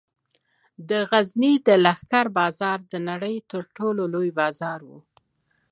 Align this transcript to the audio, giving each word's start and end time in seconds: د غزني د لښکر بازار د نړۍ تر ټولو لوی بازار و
د 0.89 0.91
غزني 1.09 1.53
د 1.67 1.69
لښکر 1.85 2.25
بازار 2.37 2.79
د 2.91 2.93
نړۍ 3.09 3.35
تر 3.51 3.63
ټولو 3.77 4.03
لوی 4.13 4.29
بازار 4.39 4.79
و 4.89 4.91